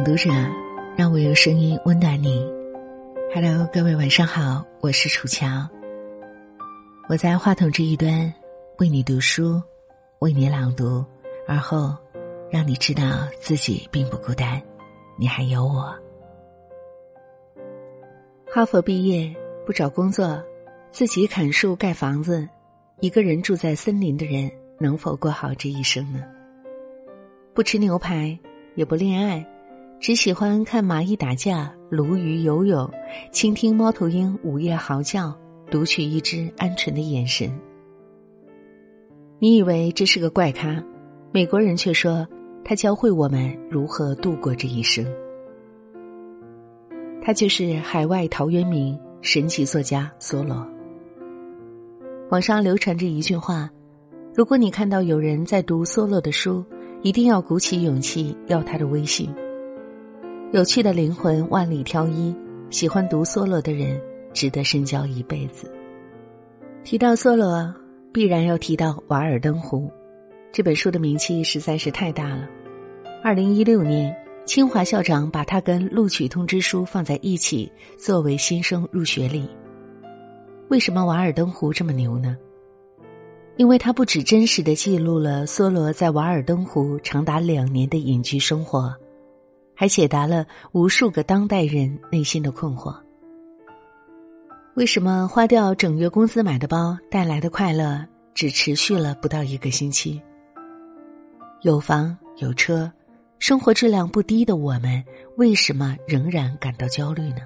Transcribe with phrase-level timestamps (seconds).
[0.00, 0.30] 朗读者，
[0.96, 2.42] 让我用声音温暖你。
[3.34, 5.46] Hello，各位晚上好，我是楚乔。
[7.06, 8.32] 我在话筒这一端
[8.78, 9.62] 为你读书，
[10.20, 11.04] 为你朗读，
[11.46, 11.94] 而后
[12.50, 14.58] 让你知道自己并不孤单，
[15.18, 15.94] 你还有我。
[18.50, 19.30] 哈佛毕业
[19.66, 20.42] 不找工作，
[20.90, 22.48] 自己砍树盖房子，
[23.00, 26.24] 一个人住在森林的人，能否过好这一生呢？
[27.52, 28.38] 不吃牛排，
[28.76, 29.46] 也不恋爱。
[30.00, 32.90] 只喜欢看蚂蚁打架、鲈鱼游泳，
[33.30, 35.36] 倾听猫头鹰午夜嚎叫，
[35.70, 37.52] 读取一只鹌鹑的眼神。
[39.38, 40.82] 你以为这是个怪咖，
[41.32, 42.26] 美国人却说
[42.64, 45.04] 他教会我们如何度过这一生。
[47.22, 50.66] 他就是海外陶渊明，神奇作家梭罗。
[52.30, 53.68] 网上流传着一句话：
[54.34, 56.64] 如果你看到有人在读梭罗的书，
[57.02, 59.30] 一定要鼓起勇气要他的微信。
[60.52, 62.34] 有趣的灵魂万里挑一，
[62.70, 64.00] 喜欢读梭罗的人
[64.32, 65.70] 值得深交一辈子。
[66.82, 67.72] 提到梭罗，
[68.12, 69.82] 必然要提到《瓦尔登湖》
[70.50, 72.48] 这本书的名气实在是太大了。
[73.22, 74.12] 二零一六年，
[74.44, 79.48] 清华校长把它跟录取通知书放在一起，作为新生入学礼。
[80.66, 82.36] 为什么《瓦尔登湖》这么牛呢？
[83.56, 88.92] 因为它不只真实的记录了梭罗在瓦尔登湖长达两年的隐居生活。
[89.80, 92.94] 还解答了无数个当代人内心的困惑：
[94.74, 100.20] 为什么花掉整月工资买的包带来的快乐只持续了不到一个星期？
[101.62, 102.92] 有房有车，
[103.38, 105.02] 生活质量不低的我们，
[105.38, 107.38] 为什么仍然感到焦虑呢？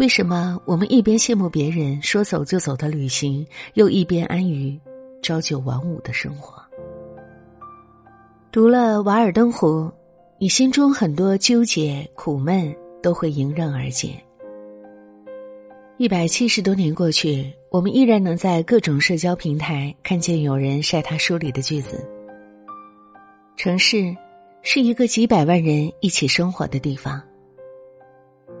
[0.00, 4.76] 为什么我们一边羡慕别人说走就走的旅行，又一边安于
[5.22, 6.60] 朝九晚五的生活？
[8.50, 9.68] 读了《瓦尔登湖》。
[10.42, 14.20] 你心中很多纠结、苦闷都会迎刃而解。
[15.98, 22.04] 一百七十多年过去，我们依然能在各种社交平台看见有人晒他书里的句子。
[23.56, 24.12] 城市
[24.62, 27.22] 是一个几百万人一起生活的地方。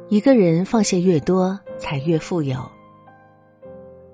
[0.08, 2.64] 一个人放下越多，才越富有。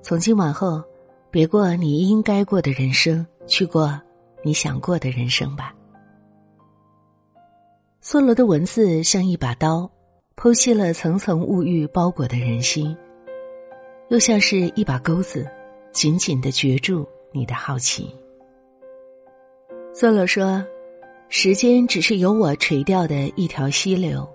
[0.01, 0.83] 从今往后，
[1.31, 4.01] 别过你应该过的人生，去过
[4.43, 5.75] 你想过的人生吧。
[8.11, 9.87] 梭罗的文字像一把刀，
[10.35, 12.97] 剖析了层层物欲包裹的人心；
[14.09, 15.47] 又像是一把钩子，
[15.93, 18.11] 紧紧的攫住你的好奇。
[19.95, 20.65] 梭罗说
[21.29, 24.27] ：“时间只是由我垂钓的一条溪流。”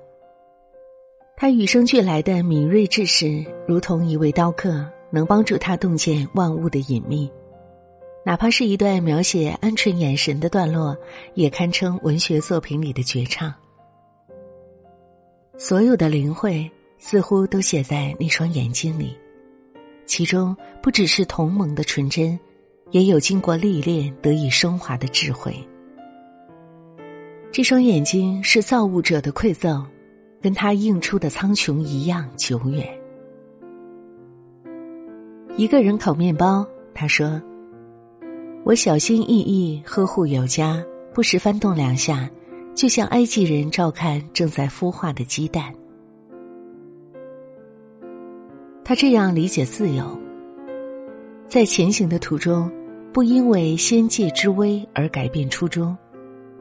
[1.36, 7.28] 他与生俱来的敏锐智识，如同一位刀客，能帮助他洞见万物的隐秘。
[8.24, 10.96] 哪怕是一段描写鹌鹑眼神的段落，
[11.34, 13.52] 也堪称文学作品里的绝唱。
[15.58, 19.16] 所有的灵慧似乎都写在那双眼睛里，
[20.06, 22.38] 其中不只是同盟的纯真，
[22.91, 25.56] 也有经过历练得以升华的智慧。
[27.52, 29.86] 这双眼睛是造物者的馈赠，
[30.42, 32.88] 跟他映出的苍穹一样久远。
[35.56, 36.66] 一个人烤面包，
[36.96, 37.40] 他说
[38.66, 42.28] ：“我小心翼翼呵护有加，不时翻动两下。”
[42.76, 45.74] 就像埃及人照看正在孵化的鸡蛋，
[48.84, 50.04] 他这样理解自由：
[51.48, 52.70] 在前行的途中，
[53.14, 55.96] 不因为仙界之危而改变初衷；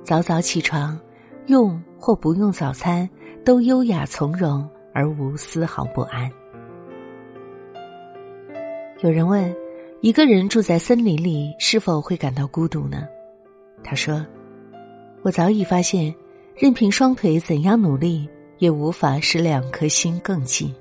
[0.04, 0.98] 早早起床，
[1.46, 3.08] 用或不用早餐，
[3.42, 6.30] 都优雅从容而无丝毫不安。
[9.00, 9.52] 有人问：
[10.02, 13.08] 一个人住在森林里，是否会感到孤独呢？
[13.82, 14.24] 他说。
[15.22, 16.14] 我早已发现，
[16.56, 18.28] 任凭双腿怎样努力，
[18.58, 20.74] 也无法使两颗心更近。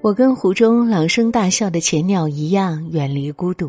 [0.00, 3.68] 我跟湖中朗声大笑的浅鸟一样，远离孤独；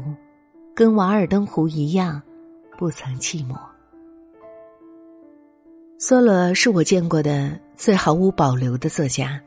[0.76, 2.22] 跟瓦尔登湖一样，
[2.78, 3.56] 不曾寂寞。
[6.00, 9.42] 梭罗是我见过的最毫无保留的作家。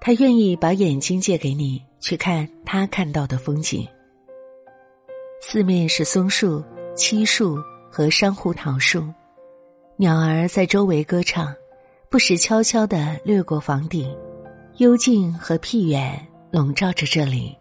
[0.00, 3.86] 他愿意把眼睛借给你，去看他看到的风景。
[5.40, 6.60] 四面是松树、
[6.96, 7.56] 漆树。
[7.92, 9.06] 和珊瑚桃树，
[9.98, 11.54] 鸟儿在周围歌唱，
[12.08, 14.10] 不时悄悄的掠过房顶，
[14.78, 17.54] 幽静和僻远笼罩着这里，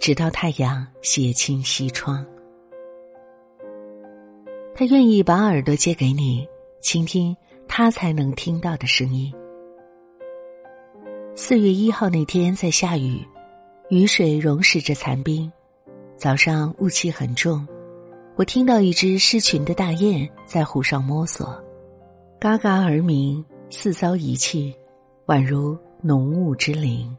[0.00, 2.24] 直到太阳斜倾西窗。
[4.74, 6.48] 他愿意把耳朵借给你，
[6.80, 7.36] 倾听
[7.68, 9.30] 他才能听到的声音。
[11.34, 13.22] 四月一号那天在下雨，
[13.90, 15.52] 雨水溶蚀着残冰，
[16.16, 17.68] 早上雾气很重。
[18.36, 21.56] 我听到一只失群的大雁在湖上摸索，
[22.40, 24.74] 嘎嘎而鸣，四遭遗弃，
[25.26, 27.16] 宛如浓雾之灵。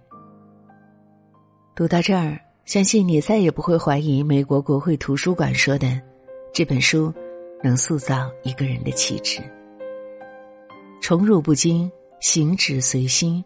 [1.73, 6.01] 读到这儿，相信你再也不会怀疑美国国会图书馆说的，
[6.53, 7.13] 这本书
[7.63, 9.41] 能塑造一个人的气质。
[11.01, 11.89] 宠辱不惊，
[12.19, 13.41] 行止随心，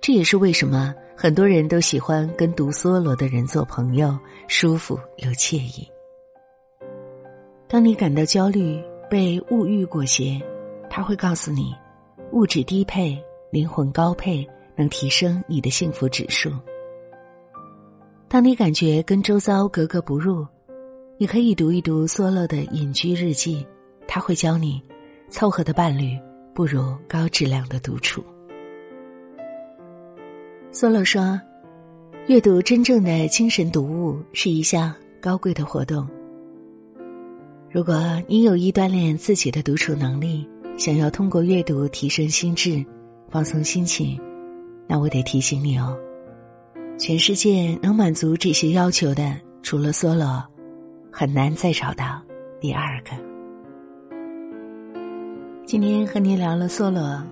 [0.00, 4.18] 这也是为什么很多人都喜欢跟读梭罗的人做朋友，
[4.48, 5.86] 舒服又惬意。
[7.70, 10.42] 当你感到焦虑、被物欲裹挟，
[10.90, 11.72] 他会告诉你，
[12.32, 13.16] 物质低配、
[13.52, 14.44] 灵魂高配，
[14.74, 16.50] 能提升你的幸福指数。
[18.26, 20.44] 当你感觉跟周遭格格不入，
[21.16, 23.64] 你可以读一读梭罗的《隐居日记》，
[24.08, 24.82] 他会教你，
[25.28, 26.18] 凑合的伴侣。
[26.52, 28.22] 不如高质量的独处。
[30.72, 31.40] 梭罗说
[32.26, 36.06] ：“阅读真正的精神读物是一项高贵的活动。
[37.72, 40.44] 如果你有意锻炼自己的独处能力，
[40.76, 42.84] 想要通过阅读提升心智、
[43.28, 44.20] 放松心情，
[44.88, 45.96] 那我得提醒你哦，
[46.98, 50.44] 全世界能满足这些要求的，除了梭罗，
[51.12, 52.20] 很难再找到
[52.60, 53.10] 第二个。”
[55.64, 57.22] 今天和您聊了梭罗，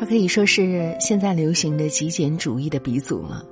[0.00, 3.44] 他可以说是现在流行的极简主义的鼻祖了。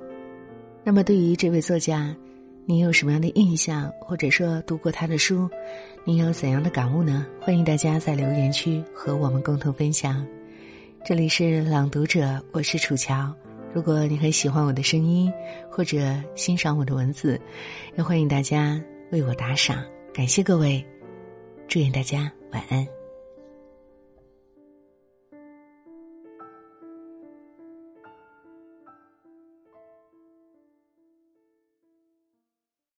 [0.83, 2.15] 那么，对于这位作家，
[2.65, 5.49] 你有什么样的印象，或者说读过他的书，
[6.05, 7.25] 你有怎样的感悟呢？
[7.39, 10.25] 欢迎大家在留言区和我们共同分享。
[11.03, 13.33] 这里是朗读者，我是楚乔。
[13.73, 15.31] 如果你很喜欢我的声音，
[15.71, 17.41] 或者欣赏我的文字，
[17.97, 18.79] 也欢迎大家
[19.11, 20.85] 为我打赏，感谢各位，
[21.67, 23.00] 祝愿大家晚安。